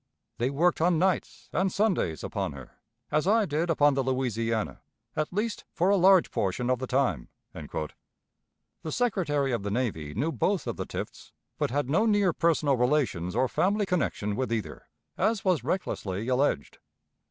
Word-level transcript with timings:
They 0.39 0.49
worked 0.49 0.81
on 0.81 0.97
nights 0.97 1.47
and 1.53 1.71
Sundays 1.71 2.23
upon 2.23 2.53
her, 2.53 2.71
as 3.11 3.27
I 3.27 3.45
did 3.45 3.69
upon 3.69 3.93
the 3.93 4.03
Louisiana, 4.03 4.81
at 5.15 5.31
least 5.31 5.63
for 5.73 5.91
a 5.91 5.95
large 5.95 6.31
portion 6.31 6.71
of 6.71 6.79
the 6.79 6.87
time." 6.87 7.29
The 7.53 8.91
Secretary 8.91 9.51
of 9.51 9.61
the 9.61 9.69
Navy 9.69 10.15
knew 10.15 10.31
both 10.31 10.65
of 10.65 10.75
the 10.77 10.87
Tifts, 10.87 11.33
but 11.59 11.69
had 11.69 11.87
no 11.87 12.07
near 12.07 12.33
personal 12.33 12.77
relations 12.77 13.35
or 13.35 13.47
family 13.47 13.85
connection 13.85 14.35
with 14.35 14.51
either, 14.51 14.87
as 15.19 15.45
was 15.45 15.63
recklessly 15.63 16.27
alleged. 16.27 16.79